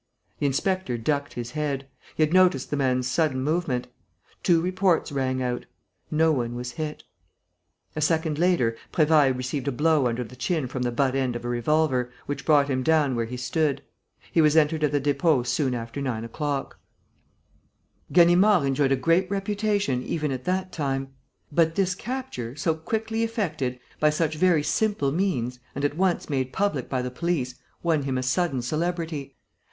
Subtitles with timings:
[0.39, 1.87] The inspector ducked his head.
[2.15, 3.85] He had noticed the man's sudden movement.
[4.41, 5.67] Two reports rang out.
[6.09, 7.03] No one was hit.
[7.95, 11.45] A second later, Prévailles received a blow under the chin from the butt end of
[11.45, 13.83] a revolver, which brought him down where he stood.
[14.31, 16.79] He was entered at the Dépôt soon after nine o'clock.
[18.11, 21.13] Ganimard enjoyed a great reputation even at that time.
[21.51, 26.51] But this capture, so quickly effected, by such very simple means, and at once made
[26.51, 29.35] public by the police, won him a sudden celebrity.